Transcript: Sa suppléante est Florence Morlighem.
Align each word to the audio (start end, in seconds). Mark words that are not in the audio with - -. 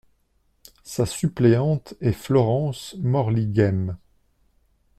Sa 0.83 1.05
suppléante 1.05 1.93
est 2.01 2.13
Florence 2.13 2.95
Morlighem. 2.97 3.97